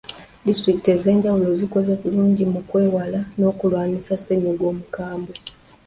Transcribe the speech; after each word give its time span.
Disitulikiti 0.47 0.89
ez’enjawulo 0.95 1.51
zikoze 1.59 1.93
bulungi 2.01 2.43
mu 2.53 2.59
kwewala 2.69 3.19
n’okulwanyisa 3.37 4.13
ssenyiga 4.19 4.65
omukambwe. 4.71 5.33